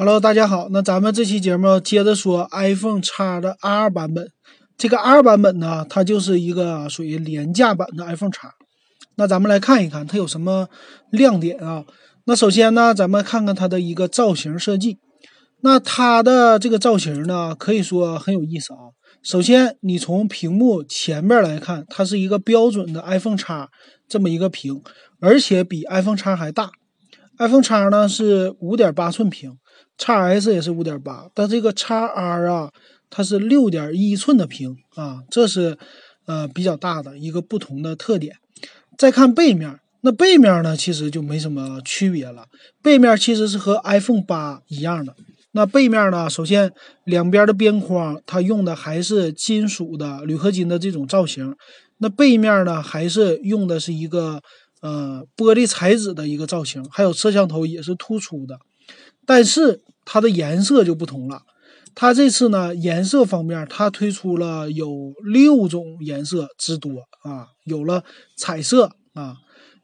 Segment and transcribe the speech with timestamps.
[0.00, 0.68] Hello，大家好。
[0.70, 4.30] 那咱们这期节目接着说 iPhone X 的 R 版本。
[4.76, 8.46] 这个 R 版本呢，它就是一个属于廉价版的 iPhone X。
[9.16, 10.68] 那咱们来看一看它有什么
[11.10, 11.84] 亮点啊？
[12.26, 14.98] 那首先呢，咱们看看它的一个造型设计。
[15.62, 18.94] 那它的这个造型呢，可以说很有意思啊。
[19.24, 23.52] 首先，你从屏幕前面来看，它是一个标准的 iPhone X
[24.08, 24.80] 这么一个屏，
[25.20, 26.70] 而且比 iPhone X 还大。
[27.40, 29.58] iPhone X 呢是五点八寸屏。
[29.96, 32.70] X S 也是五点八，但这个 x R 啊，
[33.10, 35.76] 它是六点一寸的屏啊，这是
[36.26, 38.36] 呃比较大的一个不同的特点。
[38.96, 42.46] 再看背面，那背面呢其实就没什么区别了，
[42.82, 45.14] 背面其实是和 iPhone 八一样的。
[45.52, 46.70] 那背面呢，首先
[47.04, 51.54] 两边的边框它用的还是金属的铝合金的这种造型，
[51.98, 54.40] 那背面呢还是用的是一个
[54.82, 58.58] 呃玻璃材质的一个造型，还有摄像头也是突出的。
[59.28, 61.42] 但是它的颜色就不同了，
[61.94, 66.90] 它这次呢颜色方面，它推出了有六种颜色之多
[67.24, 68.02] 啊，有了
[68.38, 69.36] 彩色啊，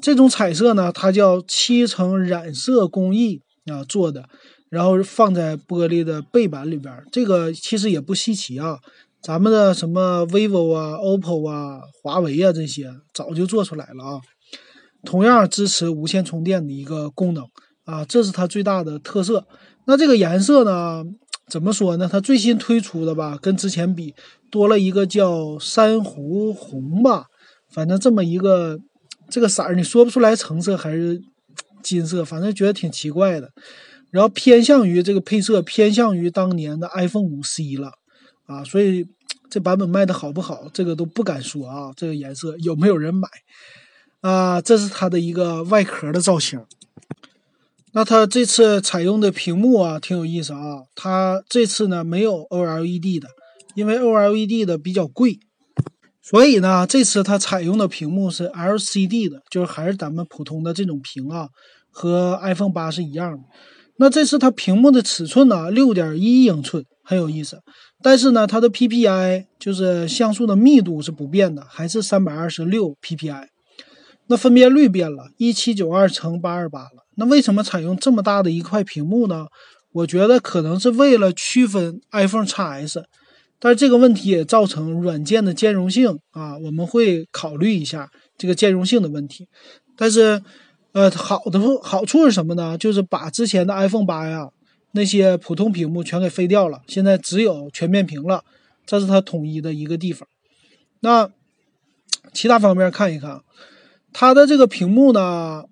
[0.00, 4.24] 这种彩色呢它叫七层染色工艺啊做的，
[4.70, 8.78] 然后放在玻璃的背板里边，这个其实也不稀奇啊，
[9.20, 14.20] 咱们的什么 vivo 啊、oppo 啊、华为啊这些早就做出来了啊，
[15.04, 17.44] 同样支持无线充电的一个功能。
[17.86, 19.46] 啊，这是它最大的特色。
[19.86, 21.02] 那这个颜色呢？
[21.48, 22.08] 怎么说呢？
[22.10, 24.12] 它最新推出的吧，跟之前比
[24.50, 27.26] 多了一个叫珊瑚红吧，
[27.70, 28.80] 反正这么一个
[29.30, 31.22] 这个色儿，你说不出来橙色还是
[31.84, 33.52] 金色，反正觉得挺奇怪的。
[34.10, 37.92] 然后偏向于这个配色，偏向于当年的 iPhone 五 C 了
[38.46, 39.06] 啊，所以
[39.48, 41.92] 这版本卖的好不好，这个都不敢说啊。
[41.94, 43.28] 这个颜色有没有人买
[44.20, 44.60] 啊？
[44.60, 46.60] 这是它的一个外壳的造型。
[47.96, 50.84] 那它这次采用的屏幕啊，挺有意思啊。
[50.94, 53.28] 它这次呢没有 OLED 的，
[53.74, 55.40] 因为 OLED 的比较贵，
[56.20, 61.48] 所以呢这次它采用的屏幕是 LCD 的，就是还是咱们普通的这种屏啊，
[61.90, 63.42] 和 iPhone 八是一样的。
[63.96, 67.62] 那这次它屏幕的尺寸呢，六点一英寸，很有意思。
[68.02, 73.46] 但是呢，它的 PPI 就是像素的密度是不变的，还是三百二十六 PPI。
[74.28, 77.04] 那分辨率变了，一七九二乘八二八了。
[77.14, 79.46] 那为什么采用这么大的一块屏幕呢？
[79.92, 83.04] 我觉得可能是为了区分 iPhone x S，
[83.58, 89.48] 但是这个问题也造成软件的兼容性啊，我们会考虑一下这个兼容性的问题。
[89.96, 90.42] 但是，
[90.92, 92.76] 呃，好的好处是什么呢？
[92.76, 94.50] 就是把之前的 iPhone 八呀
[94.90, 98.44] 那些普通屏幕全给废掉了，现在只有全面屏了，
[98.84, 100.28] 这是它统一的一个地方。
[101.00, 101.30] 那
[102.34, 103.40] 其他方面看一看。
[104.18, 105.64] 它的这个屏幕呢，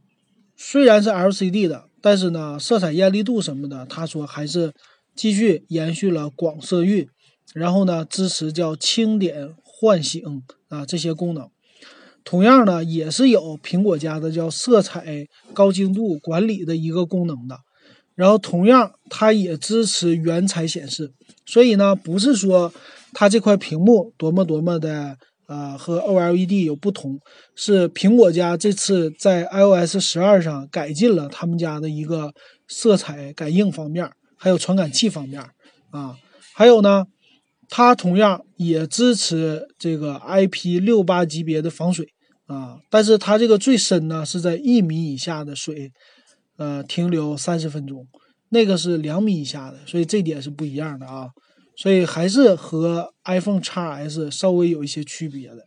[0.54, 4.74] 虽然是 LCD 的，但是呢，色彩艳丽度什么的，他说还是
[5.16, 7.08] 继续延续了广色域，
[7.54, 11.48] 然后呢，支持叫轻点唤醒啊这些功能。
[12.22, 17.60] 同样呢，也是有苹果家的叫色彩高精度管理的一个功能的。
[18.14, 21.14] 然后同样，它也支持原彩显示，
[21.46, 22.74] 所以呢，不是说
[23.14, 25.16] 它这块屏幕多么多么的。
[25.46, 27.18] 呃，和 OLED 有不同，
[27.54, 32.32] 是苹果家这次在 iOS 十二上改进了他们家的一个
[32.66, 35.42] 色彩感应方面，还有传感器方面
[35.90, 36.16] 啊，
[36.54, 37.04] 还有呢，
[37.68, 42.06] 它同样也支持这个 IP 六八级别的防水
[42.46, 45.92] 啊，但是它这个最深呢是在一米以下的水，
[46.56, 48.06] 呃，停留三十分钟，
[48.48, 51.28] 那个是两米以下的，所以这点是不一样的啊。
[51.76, 55.66] 所以还是和 iPhone x S 稍微有一些区别的，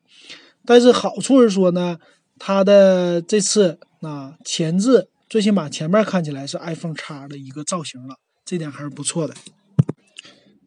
[0.65, 1.97] 但是好处是说呢，
[2.39, 9.33] 它的这次啊前置最起码前面看起来是 iPhone x 的一个造型了，这点还是不错的。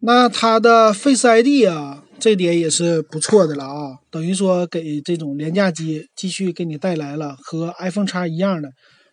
[0.01, 8.71] 那它的 Face ID 啊，这点也是不错的了啊，等于说给这种廉价机继续给你带来了和 iPhone x 一样的。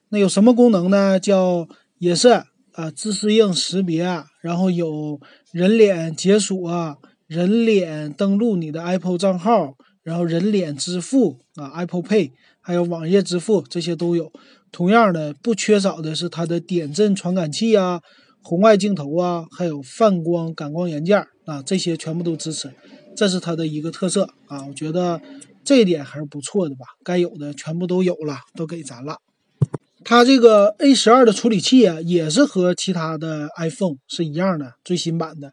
[0.09, 1.19] 那有什么功能呢？
[1.19, 1.67] 叫
[1.99, 2.43] 也是。
[2.73, 4.03] 啊，自适应识别，
[4.39, 5.19] 然后有
[5.51, 6.97] 人脸解锁、啊
[7.27, 14.31] 人脸登录你的 Apple 账号，然后人脸支付啊，Apple Pay，还有网页支付这些都有。
[14.71, 17.99] 同样的，不缺少的是它的点阵传感器啊、
[18.41, 22.73] 红外镜头啊，还有泛光感光元件啊，这些全部都支持，
[23.15, 24.65] 这是它的一个特色啊。
[24.65, 25.21] 我觉得
[25.65, 29.17] 这一点还是不错的吧，该有的全部都有了，都给咱了。
[30.09, 35.51] 它这个 A 十二的处理器啊，也是和其他的 iPhone 是一样的，最新版的，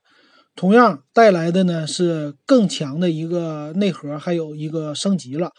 [0.54, 5.50] 同样带来的呢是更强的一个内核，还有一个升级了。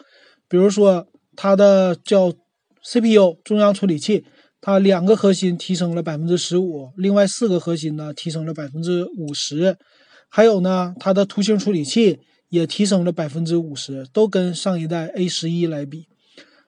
[0.48, 1.06] 比如说
[1.36, 2.32] 它的叫
[2.82, 4.24] CPU 中央处理器，
[4.62, 9.76] 它两个核心提升了百分之十五，另外四个核心呢提升了百分之五十，
[10.30, 16.06] 还有呢，它的图形处理器也提升了百分之五十，都跟上一代 A 十一来比。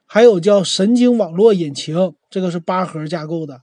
[0.09, 3.61] 还有叫神经网络引擎，这个是八核架构的，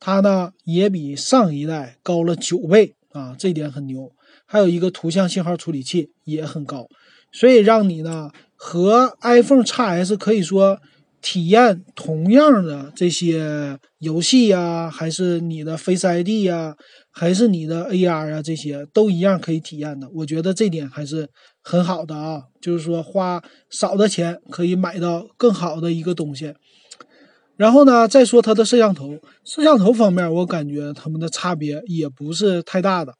[0.00, 4.10] 它呢也比上一代高了九倍啊，这点很牛。
[4.46, 6.86] 还有一个图像信号处理器也很高，
[7.32, 10.78] 所以让你呢和 iPhone X S 可以说。
[11.20, 16.76] 体验同样的这些游戏呀，还是你的 Face ID 呀，
[17.10, 20.08] 还是你的 AR 啊，这些都一样可以体验的。
[20.14, 21.28] 我觉得这点还是
[21.68, 26.54] 很好的啊，就是说花少的钱可以买到更好的一个东西。
[27.58, 33.12] 然后呢，再说它的摄像头，摄像头方面，我感觉它们的差别也不是太大的。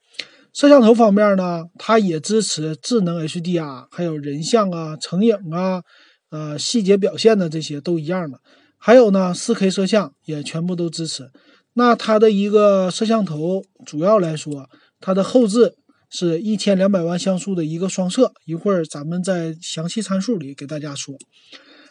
[0.54, 5.82] 摄像头方面呢，它也支持智能 HDR，还有人像啊、成影啊。
[6.30, 8.40] 呃，细节表现的这些都一样的，
[8.78, 11.30] 还有呢，4K 摄像也全部都支持。
[11.74, 14.70] 那它的一个摄像头，主要来说，
[15.00, 15.74] 它的后置
[16.10, 21.14] 是一千两百万像素的一个双摄，一会儿咱们在详细参数里给大家说。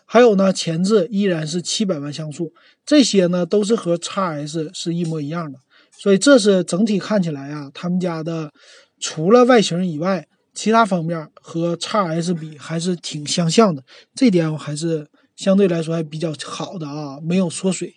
[0.06, 2.54] 还有呢，前置依然是七百万像素，
[2.86, 5.60] 这些呢都是和 x S 是一模一样的。
[5.92, 8.52] 所以这是整体看起来啊，他们家的
[9.00, 10.28] 除了外形以外。
[10.54, 13.84] 其他方面和 x S 比还是挺相像的，
[14.16, 15.06] 这点我还是
[15.36, 17.94] 相对来说还比较好的啊，没有缩水。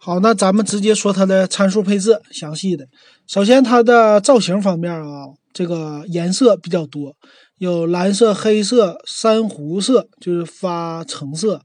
[0.00, 2.86] 好，那咱们直接说它的参数配置详细的。
[3.26, 7.16] 首先，它的造型方面啊，这个颜色比较多，
[7.58, 11.60] 有蓝色、黑色、珊瑚色，就是发橙色，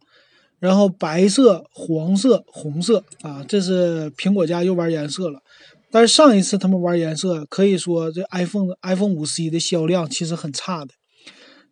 [0.59, 5.39] 然后白色、黄色、红色啊，这是苹果家又玩颜色了。
[5.91, 10.89] 但是上一次他们玩颜色，可以说这 iPhone iPhone 五 C 的销量其实很差的。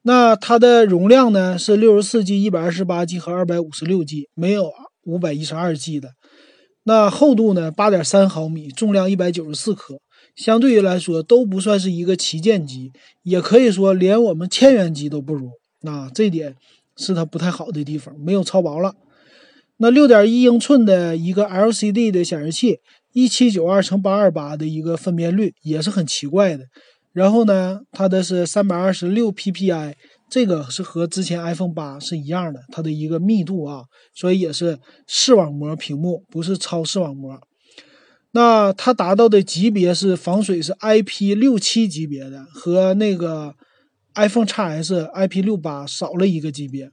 [0.03, 4.71] 那它的容量呢是六十四 G、一百二十八 G 和二百五十六 G，没有
[5.05, 6.09] 五百一十二 G 的。
[6.83, 9.99] 那厚度呢八点三毫米，重量一百九十四克，
[10.35, 12.91] 相对于来说都不算是一个旗舰机，
[13.23, 15.49] 也可以说连我们千元机都不如。
[15.81, 16.55] 那这点
[16.95, 18.95] 是它不太好的地方，没有超薄了。
[19.77, 22.79] 那六点一英寸的一个 LCD 的显示器。
[23.13, 26.63] 一七九二乘八二八的一个分辨率也是很奇怪的，
[27.11, 29.95] 然后呢，它的是三百二十六 PPI，
[30.31, 33.83] 这个是和之前 iPhone 八是一样的，它的一个密度啊，
[34.15, 37.37] 所以也是视网膜屏幕，不是超视网膜。
[38.31, 43.55] 那它达到的级别是防水是 IP 六七级别的，和那个
[44.15, 46.89] iPhone X S IP 六八少了一个级别，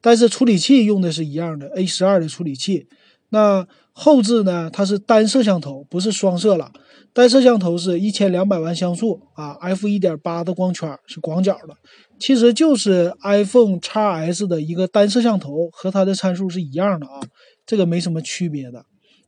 [0.00, 2.86] 但是处理器用的是一样的 A 十二的处理器。
[3.28, 3.68] 那
[4.02, 4.70] 后置呢？
[4.72, 6.72] 它是单摄像头，不是双摄了。
[7.12, 11.74] 单摄像头是一千两百万像素啊，f 一点八的光圈是广角的，
[12.18, 17.20] 其实就是 iPhone X S 的一个单摄像头，和它的参数是一样的啊，
[17.66, 18.86] 这个没什么区别的。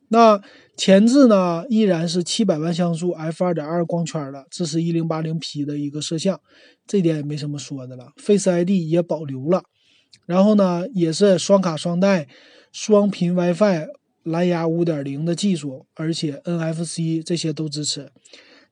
[0.08, 0.40] 那
[0.78, 6.40] 前置呢，依然是七百万像素 f 二点二光圈的，支持一零八零 P 的一个摄像，
[6.86, 8.06] 这点也没什么说的了。
[8.16, 9.64] Face ID 也保留了，
[10.24, 12.26] 然后呢，也是双卡双待，
[12.72, 13.88] 双频 WiFi。
[14.24, 18.10] 蓝牙五点零的技术，而且 NFC 这些都支持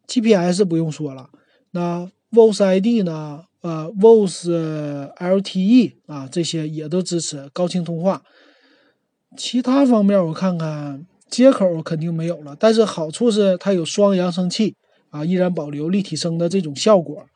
[0.06, 1.30] ，GPS 不用说了。
[1.72, 3.44] 那 Voice ID 呢？
[3.62, 4.48] 呃，Voice
[5.16, 8.22] LTE 啊，这些也都支持高清通话。
[9.36, 14.76] 其他方面我看看，接口肯定没有了，但是好处是它有双扬声器
[15.10, 17.26] 啊，依然保留立体声的这种效果。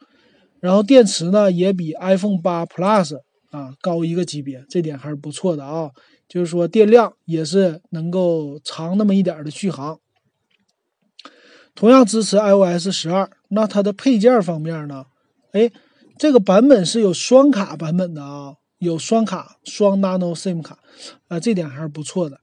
[0.60, 3.18] 然后电池呢，也比 iPhone 八 Plus
[3.50, 5.90] 啊高一个级别，这点还是不错的啊。
[6.34, 10.00] 就是说电量也是能够长那么一点的续航，
[11.76, 13.30] 同样支持 iOS 十二。
[13.50, 15.04] 那它的配件方面呢？
[15.52, 15.70] 哎，
[16.18, 20.80] 这个版本是有双卡版本的啊，有双卡双 Nano SIM 卡，
[21.28, 22.40] 啊，这点还是不错的。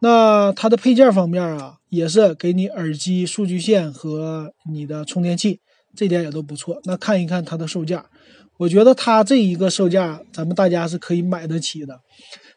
[0.00, 5.60] 那它的配件方面啊，也是给你耳机、数据线和你的充电器，
[5.94, 6.80] 这点也都不错。
[6.82, 8.10] 那看一看它的售价，
[8.58, 12.00] 我觉得它这一个售价，咱们大家是可以买得起的。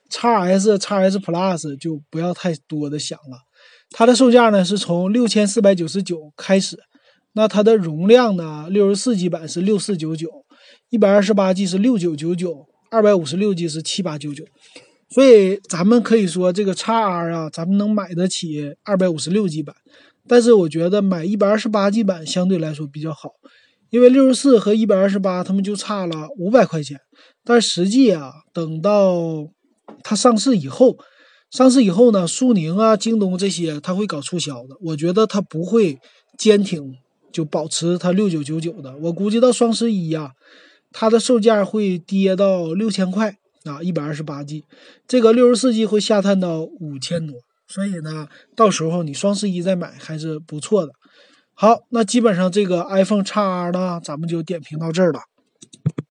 [0.09, 3.37] x S、x S Plus 就不要太多的想了，
[3.91, 6.77] 它的售价呢是从六千四百九十九开始，
[7.31, 10.29] 那它的容量呢，六十四 G 版是六四九九，
[10.89, 14.43] 一百二十八 G 是六九九九，二百五十六 G 是七八九九，
[15.09, 19.73] 所以咱们可以说这个 x R 啊，咱们能买得起二百五十六 G 版，
[20.27, 23.29] 但是我觉得买一百二十八 G 版相对来说比较好，
[23.91, 26.97] 因为六十四和一百二十八他们就差了五百块钱，
[27.43, 29.49] 但实际啊，等到
[30.01, 30.97] 它上市以后，
[31.51, 34.77] 上市以后呢，苏宁啊、京东这些，它会搞促销的。
[34.81, 35.99] 我觉得它不会
[36.37, 36.93] 坚挺，
[37.33, 38.95] 就保持它六九九九的。
[38.97, 40.31] 我估计到双十一呀，
[40.93, 44.63] 它的售价会跌到六千块啊，一百二十八 G，
[45.05, 47.35] 这个六十四 G 会下探到五千多。
[47.67, 50.93] 所以呢，到时候你双十一再买还是不错的。
[51.55, 55.30] 好，那基本上这个 iPhone XR 呢，咱们就点评到这儿了。